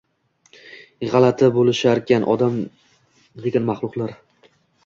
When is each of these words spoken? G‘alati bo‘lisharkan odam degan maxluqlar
G‘alati 1.15 1.51
bo‘lisharkan 1.59 2.27
odam 2.37 2.57
degan 3.45 3.69
maxluqlar 3.71 4.19